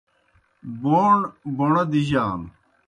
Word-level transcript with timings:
بَوݨ 0.81 1.15
بَوݨہ 1.57 1.83
دِجَانَوْ۔ 1.91 2.47